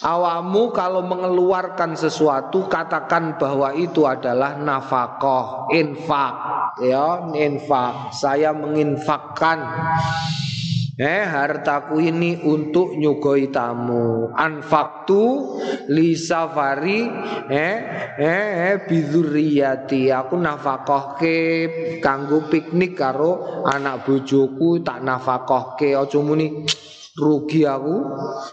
[0.00, 6.34] awamu kalau mengeluarkan sesuatu katakan bahwa itu adalah nafkah infak
[6.82, 9.58] ya infak saya menginfakkan
[11.00, 14.28] Eh hartaku ini untuk nyugoi tamu.
[14.36, 15.56] Anfaktu
[15.88, 17.08] li safari
[17.48, 17.76] eh
[18.20, 20.12] eh, eh biduriyati.
[20.12, 20.36] Aku
[21.16, 21.38] ke
[22.04, 25.00] kanggo piknik karo anak bojoku tak
[25.80, 25.96] ke.
[25.96, 26.68] Aja muni
[27.16, 27.96] rugi aku.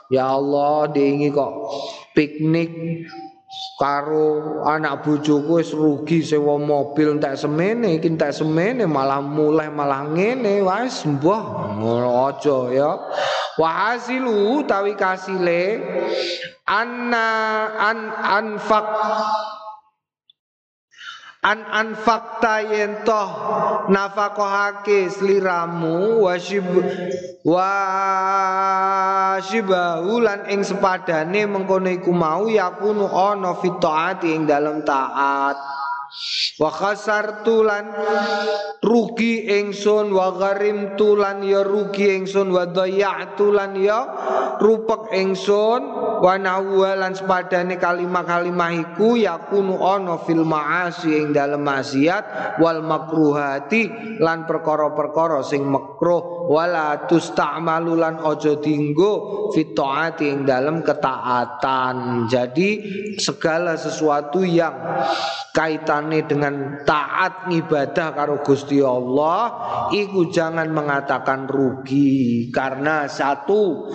[0.08, 1.52] Ya Allah, diingi kok
[2.16, 2.72] piknik
[3.78, 10.10] karo anak bojoku wis rugi sewa mobil entek semene iki entek semene malah mulai malah
[10.10, 12.92] ngene wis mbah ngono aja ya.
[13.58, 15.82] Wa hasilu tawi kasile
[16.70, 17.30] anna
[17.80, 18.86] an anfaq
[21.44, 23.30] an anfakta yen toh
[23.94, 26.66] nafakohake sliramu wasib
[27.46, 27.84] wasibahu
[30.26, 35.58] lan ing sepadane mengkono iku mau yakunu ana fitaati ing dalem taat
[36.58, 37.86] wa khasartu lan
[38.82, 44.00] rugi ingsun wa gharimtu lan ya rugi ingsun wa dhayya'tu lan ya
[44.58, 45.82] rupek ingsun
[46.18, 52.58] wa nahwa lan sepadane kalimah-kalimah iku yakunu ana fil ma'asi ing dalem maksiat.
[52.58, 56.50] Wal makruhati lan perkara-perkara sing makruh.
[56.50, 62.26] Wala tusta'malu lan aja dinggo fit taati ing dalem ketaatan.
[62.32, 62.70] Jadi
[63.20, 64.74] segala sesuatu yang
[65.98, 66.54] kaitannya dengan
[66.86, 69.42] taat ibadah karo Gusti Allah
[69.90, 73.90] iku jangan mengatakan rugi karena satu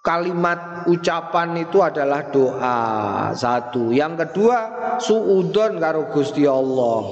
[0.00, 2.80] kalimat ucapan itu adalah doa
[3.36, 7.04] satu yang kedua suudon karo Gusti Allah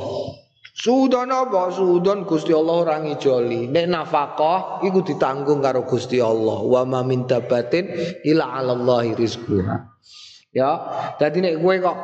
[0.76, 1.72] Suudon apa?
[1.72, 3.64] Suudon Gusti Allah orang ijoli.
[3.64, 6.60] Nek nafkah iku ditanggung karo Gusti Allah.
[6.60, 7.88] Wa ma min dabatin
[8.28, 9.95] ila 'alallahi rizquha.
[10.56, 10.72] Ya,
[11.20, 11.98] dadi nek kowe kok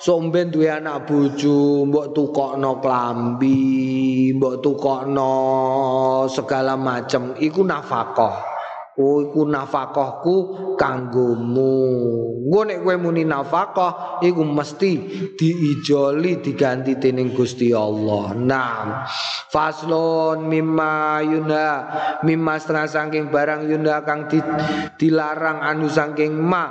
[0.00, 5.32] somben duwe anak bojo, mbok tukokno klambi, mbok tukokno
[6.32, 8.56] segala macem, iku nafkah.
[8.98, 10.36] Oh iku nafkahku
[10.74, 11.76] kanggomu.
[12.48, 14.92] Engko nek kowe muni nafkah iku mesti
[15.36, 18.32] diijoli diganti dening Gusti Allah.
[18.34, 19.04] Nah,
[19.52, 21.68] faslon mimma yunda
[22.24, 24.40] mimma setengah saking barang yunda kang di,
[24.96, 26.64] dilarang anu saking ma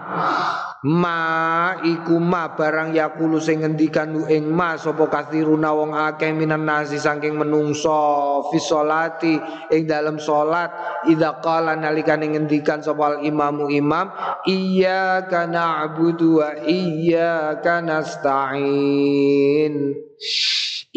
[0.86, 7.02] ma iku ma barang yakulu sing ngendikan ing ma sapa kathiruna wong akeh minan nasi
[7.02, 9.42] saking menungso fi sholati
[9.74, 10.70] ing dalam salat
[11.10, 14.14] idza qala nalikane ngendikan sapa imamu imam
[14.46, 19.74] iya kana abudu wa iya nasta'in.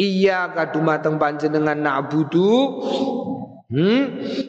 [0.00, 2.80] Iya kadumateng panjenengan na'budu
[3.70, 4.02] hmm?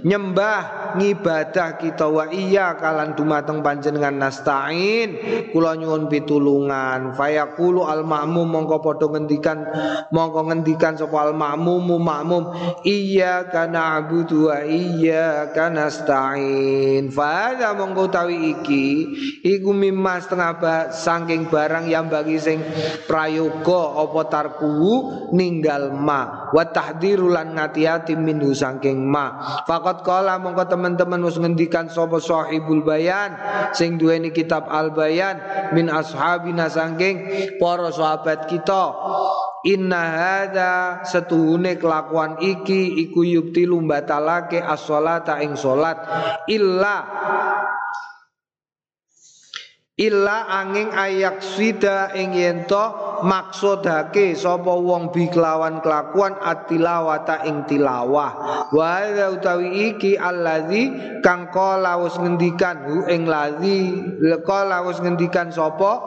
[0.03, 5.09] nyembah ngibadah kita wa iya kalan dumateng panjenengan nasta'in.
[5.51, 7.15] Kula nyuwun pitulungan.
[7.15, 9.63] Fayaqulu al ma'mum mongko padha ngendikan
[10.11, 12.43] mongko ngendikan sapa al ma'mum ma'mum.
[12.83, 17.09] Iya kana abudu wa iya kana nasta'in.
[17.11, 18.87] Fa mongko tawi iki
[19.45, 22.59] iku mimma setengah ba, saking barang yang bagi sing
[23.07, 26.51] prayoga apa tarku ninggal ma.
[26.51, 33.35] Wa tahdirulan ngati-ati minhu saking ma Fakat kala mongko teman-teman wis ngendikan sapa sahibul bayan
[33.75, 35.43] sing duweni kitab al bayan
[35.75, 37.27] min ashabina sangking
[37.59, 38.95] para sahabat kita.
[39.61, 40.71] Inna hadza
[41.05, 46.01] setuhune kelakuan iki iku yukti lumbatalake as-sholata ing salat.
[46.49, 47.05] Illa
[50.01, 58.65] illa angin ayak sida ing yento maksudake sapa wong bi kelawan kelakuan atilawata ing tilawah.
[58.73, 60.89] Wa utawi iki allazi
[61.21, 63.93] kang kala wis ngendikan hu ing lazi
[64.41, 66.01] kala ngendikan sapa?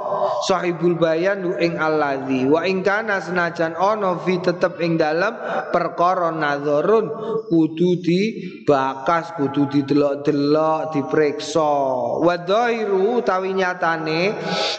[0.50, 2.50] Sahibul bayan hu ing allazi.
[2.50, 5.38] Wa ing kana senajan ana fi tetep ing dalem
[5.70, 7.06] perkara nazarun
[7.46, 11.74] kudu dibakas kudu didelok-delok diperiksa
[12.18, 14.32] wa dhairu utawi nyatane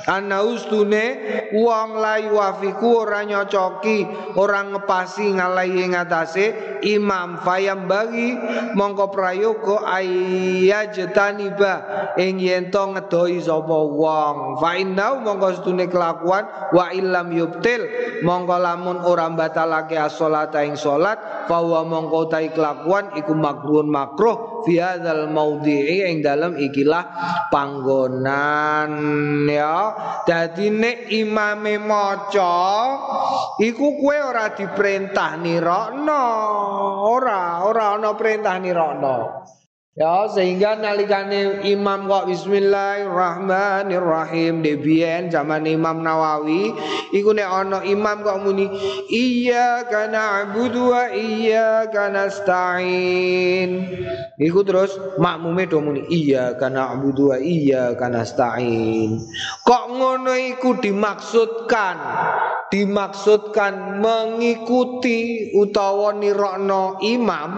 [0.09, 1.05] ana ustune
[1.53, 6.45] wong lain yuafiku ora nyocoki ora ngepasi ngalai ngatasé
[6.81, 8.33] imam fayam bagi
[8.73, 9.85] mongko prayoga
[10.89, 11.73] jetaniba
[12.17, 14.57] ing yen to ngedoi sapa wong?
[14.57, 17.85] Fa inna mongko setune kelakuan wa illam yubtil
[18.25, 24.81] mongko lamun ora batalake as-shalata ing salat fa mongko tai kelakuan iku makruhun makruh fi
[24.81, 27.05] hadzal maudhi'i ing dalem ikilah
[27.53, 28.91] panggonan
[29.45, 29.77] ya.
[30.25, 32.57] Dadi nek imame maca
[33.61, 36.25] iku kue ora diperintah nirokno.
[37.05, 39.45] Ora ora ana perintah nirokno
[39.95, 44.59] Ya sehingga nalikane imam kok bismillahirrahmanirrahim.
[44.59, 46.75] Debien zaman Imam Nawawi
[47.15, 48.67] iku nek ana imam kok muni
[49.07, 53.87] iya kana abudu wa iya kana stain
[54.35, 59.23] iku terus makmume do muni iya kana abudu wa iya kana stain
[59.63, 61.95] kok ngono iku dimaksudkan?
[62.67, 67.51] Dimaksudkan mengikuti utawa nirokno imam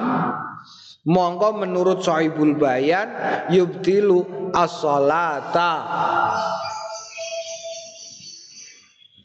[1.07, 3.07] Mongko menurut Sohibul Bayan
[3.47, 5.73] yubtilu as-salata.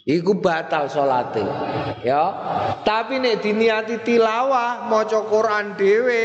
[0.02, 1.46] Iku batal salate.
[2.02, 2.26] Ya.
[2.82, 6.24] Tapi nek diniati tilawah maca Quran dhewe,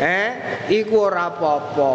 [0.00, 0.30] eh
[0.72, 1.92] iku ora apa-apa.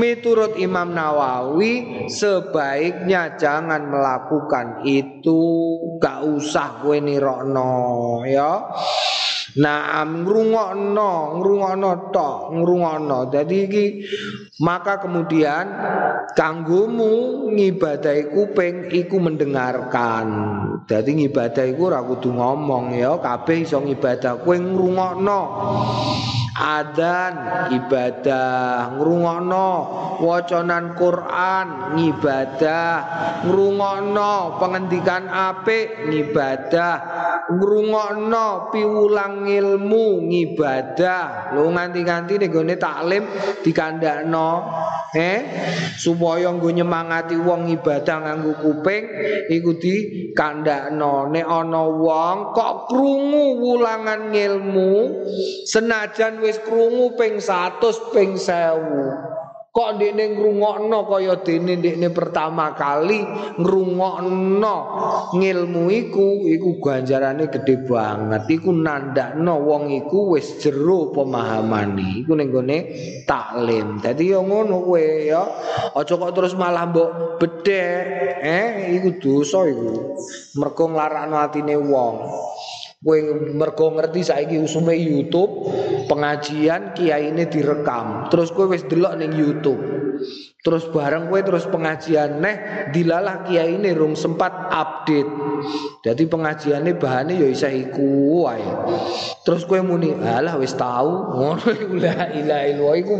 [0.00, 8.72] Miturut Imam Nawawi sebaiknya jangan melakukan itu, gak usah kowe nirokno, ya.
[9.52, 13.28] Naam ngrungokno, ngrungokno tok, ngrungokno.
[13.28, 13.86] Dadi iki
[14.64, 15.68] maka kemudian
[16.32, 20.26] kanggomu ngibadahi kuping iku mendengarkan.
[20.88, 25.40] Dadi ngibadah iku ora kudu ngomong ya, kabeh iso ngibadah kowe ngrungokno.
[26.52, 27.32] Adan
[27.72, 29.68] ibadah, ngrungokno
[30.20, 32.92] wacanan Quran ngibadah,
[33.48, 36.94] ngrungokno pengendikan apik ngibadah,
[37.58, 41.52] ngrungokno piwulang ilmu ngibadah.
[41.56, 43.24] Lho nganti-nganti gone taklim
[43.60, 44.50] dikandakno
[45.12, 45.38] eh
[46.00, 49.04] supaya nggo nyemangati wong ibadah nganggo kuping
[49.52, 51.28] iku dikandakno.
[51.28, 55.24] Nek ana wong kok krungu wulangan ilmu
[55.68, 59.41] senajan wis krungu ping 100 ping 1000
[59.72, 63.24] Kok ndekne ngrungokno kaya dene ndekne pertama kali
[63.56, 64.76] ngrungokno
[65.32, 68.52] ngilmu iku iku ganjarane gede banget.
[68.52, 72.20] Iku nandakno wong iku wis jero pemahamane.
[72.20, 72.78] Iku ning gone
[73.24, 73.96] taklim.
[73.96, 75.00] Dadi yo ngono kowe
[75.32, 75.40] ya.
[75.96, 78.44] Aja kok terus malah mbok bedhek.
[78.44, 80.20] Eh iku dosa iku.
[80.60, 82.16] Mergo nglarakno atine wong.
[83.02, 83.18] Kowe
[83.50, 85.66] mergo ngerti saiki usume YouTube
[86.06, 88.30] pengajian kiai ini direkam.
[88.30, 89.82] Terus kowe wis delok ning YouTube.
[90.62, 95.30] Terus bareng kowe terus pengajian neh dilalah kiai ini rung sempat update.
[96.06, 98.62] Jadi pengajiannya bahannya ya isa iku wae.
[99.42, 101.10] Terus kowe muni, "Alah wis tahu."
[101.42, 103.14] Ngono iku la ilaha illallah iku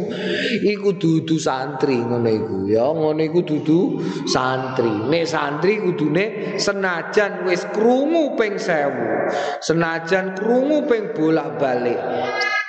[0.62, 2.86] iku dudu santri ngono iku ya.
[2.94, 3.98] Ngono iku dudu
[4.30, 5.10] santri.
[5.10, 9.58] Nek santri kudune senajan wis krungu ping 1000.
[9.58, 11.98] Senajan krungu ping bolak-balik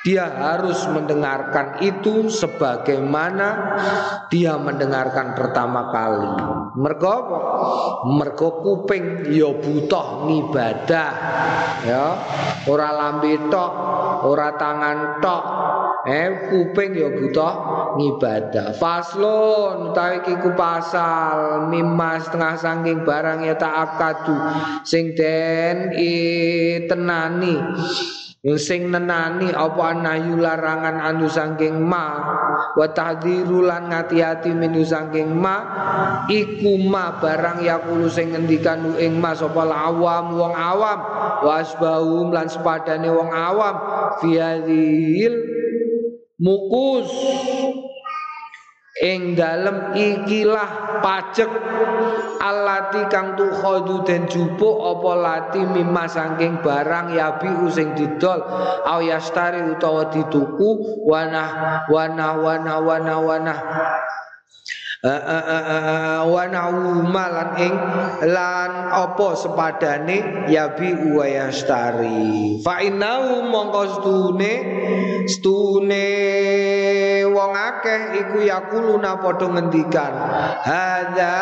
[0.04, 3.80] dia harus mendengarkan itu sebagaimana
[4.28, 6.28] dia mendengarkan pertama kali.
[6.76, 7.16] Mergo?
[8.20, 11.12] Mergo kuping ya butuh ngibadah.
[11.88, 12.20] Ya,
[12.68, 13.72] ora lambe tok,
[14.28, 15.44] ora tangan tok.
[16.04, 17.54] Eh kuping ya butuh
[17.96, 18.76] ngibadah.
[18.76, 24.36] Faslun utawi iku pasal mimas setengah saking barang ya tak akadu
[24.84, 25.96] sing den
[26.92, 27.56] tenani
[28.60, 32.20] sing nenani apa anayu larangan anu sangking ma
[32.76, 35.64] wa tahdziru lan ngati-ati minu sangking ma
[36.28, 41.00] iku ma barang yakulu sing ngendikan ing ma sapa awam wong awam
[41.40, 43.76] wasbahum lan sepadane wong awam
[44.20, 44.36] fi
[46.44, 47.08] mukus
[49.02, 51.50] ing dalem ikilah pajek
[52.38, 58.38] alati kang tukhadu den jupuk apa lati mimma saking barang yabi sing didol
[58.86, 63.60] au yastari utawa dituku wanah wanah wanah wanah wanah.
[66.24, 67.76] Wanau malan ing
[68.32, 72.64] lan apa sepadane yabi wa yastari.
[72.64, 74.54] Fa inau mongko stune
[75.28, 76.08] stune
[77.34, 80.14] wong akeh iku yakuluna padha ngendikan
[80.62, 81.36] hadza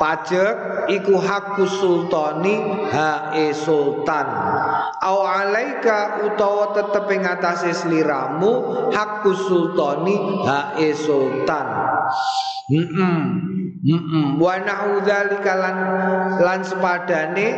[0.00, 4.26] pajak iku hakku sultani hae sultan
[5.04, 8.50] au alaika utawa tetep ing atase sliramu
[8.94, 11.66] hakku sultani hae sultan
[12.70, 13.18] Heeh.
[13.82, 14.26] Heeh.
[14.38, 15.76] Wa na'udzalika lan
[16.38, 17.48] lan sepadane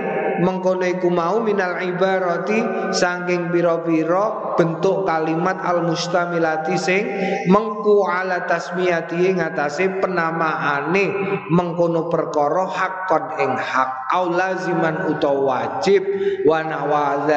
[0.42, 7.02] mengkono iku mau minal ibarati saking pira-pira bentuk kalimat al mustamilati sing
[7.46, 11.04] mengku ala tasmiyati ngatasé penamaane
[11.48, 14.10] mengkono perkara hakon ing hak.
[14.12, 16.04] Au laziman utawa wajib
[16.44, 17.28] wa nahwa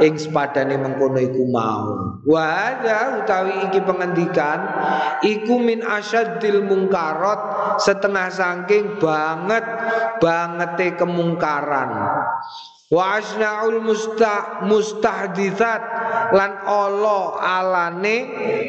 [0.00, 1.84] ing sepadane mengkono iku mau.
[2.26, 2.80] Wa
[3.22, 4.58] utawi iki pengendikan
[5.22, 7.40] iku min asyaddil mungkarat
[7.80, 9.64] setengah saking banget
[10.18, 11.95] bangete kemungkaran
[12.86, 13.82] wa asnaul
[14.62, 15.82] mustahditsat
[16.30, 18.16] lan Allah alane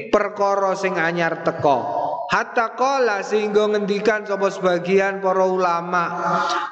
[0.10, 6.06] perkara sing anyar teko Hatta kola sehingga ngendikan sapa sebagian para ulama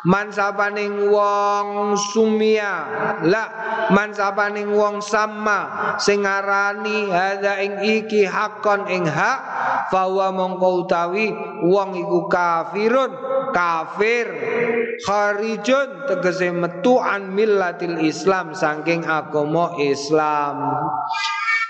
[0.04, 2.84] man sapaning wong sumia
[3.24, 3.46] la
[3.96, 9.40] man sapaning wong sama sing ngarani hadza ing iki hakon ing hak
[9.88, 11.32] fawa mongko utawi
[11.64, 13.16] wong iku kafirun
[13.56, 14.28] kafir
[15.04, 20.80] kharijun tegese metu an millatil Islam saking agama Islam.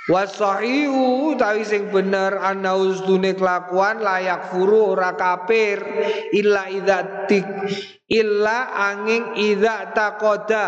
[0.05, 5.81] Wasahihu tawi sing bener ana ustune kelakuan layak furu ora kafir
[6.29, 7.25] illa idza
[8.05, 10.65] illa angin idza taqada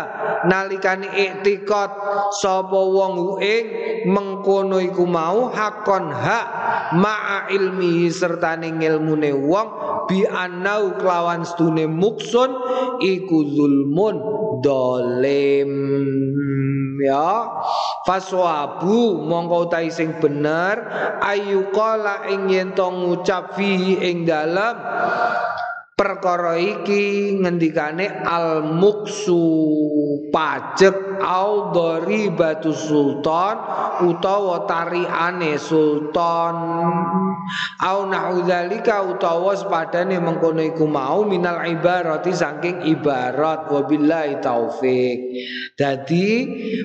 [0.50, 1.90] nalikane iktikad
[2.34, 3.64] sapa wong ing
[4.10, 6.46] mengkono iku mau hakon hak
[6.98, 9.68] ma'a ilmi serta ning ilmune wong
[10.10, 12.50] bi annau kelawan stune muksun
[12.98, 14.16] iku zulmun
[14.58, 15.70] dolim.
[16.98, 17.46] Ya
[18.02, 20.82] faswabu mongko utahi sing bener
[21.22, 24.74] ayu qala ing yen ngucap fihi ing dalem
[25.98, 29.42] perkara iki ngendikane al muksu
[30.30, 31.74] pajek au
[32.38, 33.58] batu sultan
[34.06, 36.54] utawa tariane sultan.
[37.80, 43.66] Au nahudzalika utawa sepadane mengkono iku mau minal ibarati saking ibarat.
[43.72, 45.18] Wabillahi taufik
[45.74, 46.26] dadi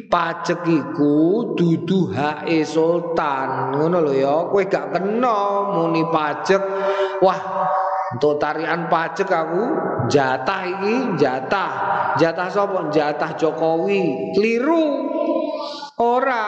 [0.10, 3.78] pajek iku dudu hae sultan.
[3.78, 5.38] Ngono lho ya kowe gak kena
[5.78, 6.64] muni pajek.
[7.22, 7.40] Wah
[8.14, 9.64] untuk tarian pajak aku
[10.06, 11.72] jatah ini jatah.
[12.22, 12.94] Jatah sapa?
[12.94, 14.34] Jatah Jokowi.
[14.38, 15.10] Keliru.
[15.94, 16.46] Ora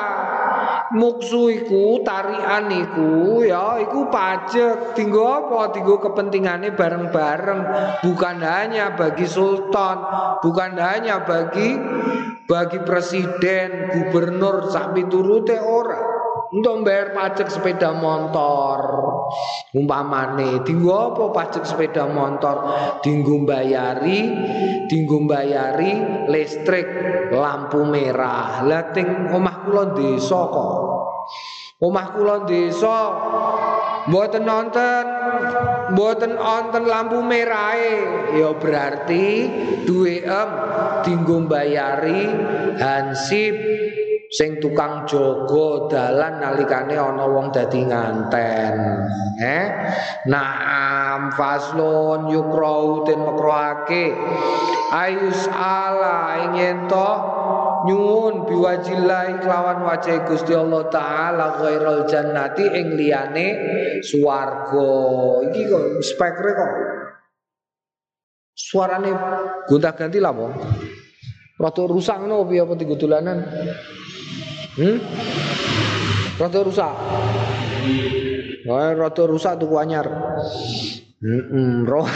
[0.93, 7.61] muksu iku tarian iku ya iku pajak tinggo apa tinggo kepentingannya bareng-bareng
[8.01, 9.97] bukan hanya bagi sultan
[10.41, 11.78] bukan hanya bagi
[12.49, 16.14] bagi presiden gubernur sampai turute ora
[16.53, 18.79] untuk bayar pajak sepeda motor.
[19.73, 22.69] Umpamane tinggu apa pajak sepeda motor?
[23.01, 24.19] Tinggu bayari
[24.85, 26.85] tinggu bayari listrik
[27.33, 28.61] lampu merah.
[28.61, 30.75] Lating omah kula desa kok.
[31.81, 32.97] Omah kula desa
[34.05, 35.05] mboten nonton
[35.91, 37.73] mboten nonton lampu merah
[38.31, 39.49] ya berarti
[39.83, 40.49] duwe em
[41.01, 42.29] tinggu bayari
[42.77, 43.53] hansip
[44.32, 48.76] sing tukang jogo dalan nalikane ana wong dadi nganten
[49.38, 49.67] eh
[50.26, 54.15] naam faslun yukrau den makroake
[54.93, 57.09] ayus ala ingin to
[57.86, 63.47] nyuwun biwajillah kelawan wajah Gusti Allah taala ghairul jannati ing liyane
[64.01, 64.93] swarga.
[65.45, 66.71] Iki kok spekre kok.
[68.55, 69.11] Suarane
[69.67, 70.47] gonta-ganti lah po
[71.55, 73.47] Rada rusak ngono piye apa tiga dolanan?
[74.75, 74.97] Hmm?
[76.35, 76.93] Rada rusak.
[78.67, 80.07] Oh, rada rusak tuku anyar.
[81.23, 82.03] Heeh, roh.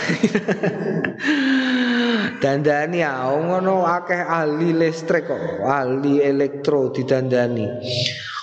[2.40, 7.68] dandani ya ngono akeh ahli listrik kok, ahli elektro didandani.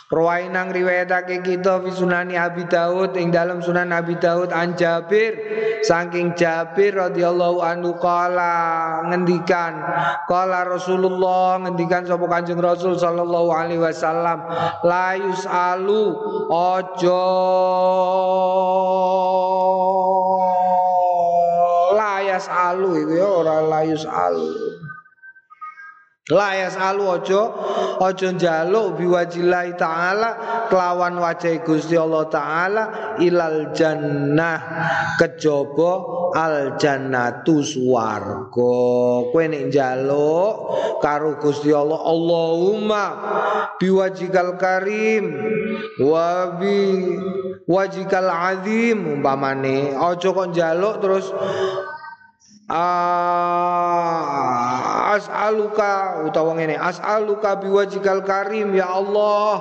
[0.07, 5.34] Rawai nang riwayatake kita fi sunani Abi Daud ing dalam sunan Abi Daud an Jabir
[5.87, 9.78] saking Jabir radhiyallahu anhu kala ngendikan
[10.26, 14.43] kala Rasulullah ngendikan sapa Kanjeng Rasul sallallahu alaihi wasallam
[14.82, 16.11] la yusalu
[16.51, 17.22] ojo
[21.95, 24.76] layas alu itu ya ora layus alu
[26.27, 27.55] Layas alu ojo
[28.03, 30.31] ojo njaluk biwajillahi taala
[30.66, 32.83] kelawan wajah Gusti Allah taala
[33.22, 34.59] ilal jannah
[35.22, 35.93] kejaba
[36.35, 38.74] al jannatu swarga.
[39.31, 40.55] Kowe nek njaluk
[40.99, 43.03] karo Gusti Allah Allahumma
[43.79, 45.31] biwajikal karim
[46.03, 47.07] wa bi
[47.70, 51.31] wajikal azim umpamane ojo kok njaluk terus
[52.66, 59.53] ah as'aluka utawa ngene as'aluka biwajikal karim ya Allah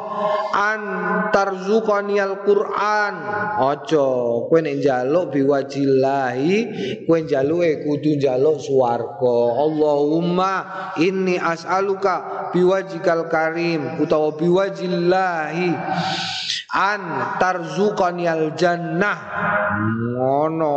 [0.56, 3.14] antarzuqaniyal Quran
[3.60, 4.08] aja
[4.48, 6.56] kowe nek njaluk biwajillahi
[7.08, 9.36] kowe njaluke kudu njaluk swarga.
[9.56, 10.54] Allahumma
[11.00, 15.70] inni as'aluka biwajikal karim utawa biwajillahi
[16.76, 17.02] an
[17.40, 19.18] tarzuqaniyal jannah
[20.16, 20.76] ngono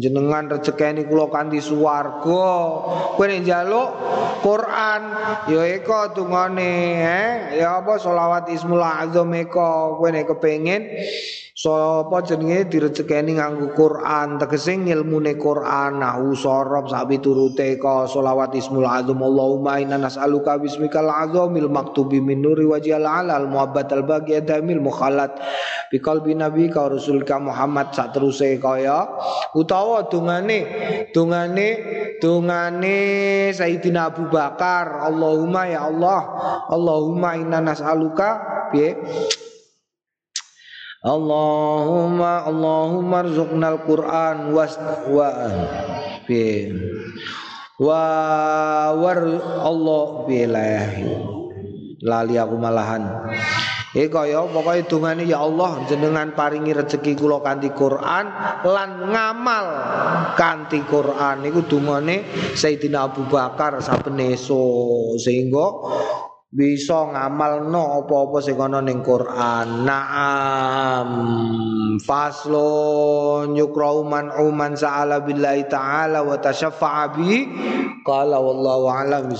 [0.00, 2.48] jenengan rezekeni kula kanthi swarga.
[3.16, 3.90] Kowe nek njaluk
[4.42, 5.02] Quran.
[5.46, 7.30] Ya eka tungane eh?
[7.62, 10.82] Ya apa selawat Ismul Azam eka kowe nek kepengin
[11.52, 18.88] Sapa jenenge direzekeni nganggo Quran, tegese ngilmune Quran, nahu sorob sak piturute ka selawat Ismul
[18.88, 19.20] Azam.
[19.20, 25.36] Allahumma inna nas'aluka bismikal azamil maktubi min nuri wajhil alal muhabbat al baqi adamil mukhalat
[25.92, 29.12] bi qalbi nabi ka rasulka Muhammad sak teruse kaya.
[29.52, 30.58] Utawa dungane
[31.12, 31.68] dungane
[32.16, 32.96] dungane
[33.52, 35.04] Sayyidina Abu Bakar.
[35.04, 36.20] Allahumma ya Allah
[36.72, 38.28] Allahumma inna nas'aluka
[38.72, 38.96] piye
[41.02, 44.78] Allahumma Allahumma rzuqnal Quran was
[45.10, 45.34] wa
[46.30, 46.70] bi
[47.82, 48.02] wa
[48.94, 49.20] war
[49.66, 50.94] Allah bilah
[52.06, 53.02] lali aku malahan.
[53.92, 58.24] Eh kaya pokoke dungane ya Allah jenengan paringi rezeki kula kanthi Quran
[58.62, 59.66] lan ngamal
[60.38, 61.42] kanthi Quran.
[61.42, 62.24] Niku dungane
[62.54, 65.18] Sayyidina Abu Bakar saben esuk.
[65.20, 65.66] Sehingga
[66.52, 69.88] bisa ngamalno apa-apa sing ana ning Quran.
[69.88, 71.08] Naam.
[71.96, 77.48] Faslun yukrau man uman sa'ala billahi ta'ala wa tashaffa'a bi.
[78.04, 79.32] Qala wallahu a'lam.